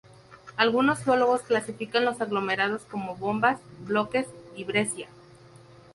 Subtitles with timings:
[0.57, 5.07] Algunos geólogos clasifican los aglomerados como bombas, bloques y breccia.